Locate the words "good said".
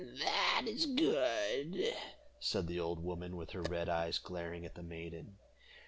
0.87-2.65